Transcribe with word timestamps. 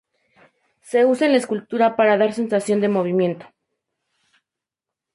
Se 0.81 1.05
usa 1.05 1.27
en 1.27 1.33
la 1.33 1.37
escultura 1.37 1.95
para 1.95 2.17
dar 2.17 2.33
sensación 2.33 2.81
de 2.81 2.87
movimiento. 2.89 3.45